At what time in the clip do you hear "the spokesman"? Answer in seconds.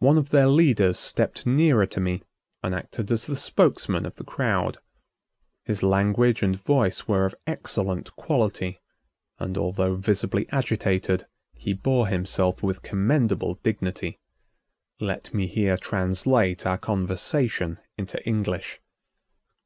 3.26-4.04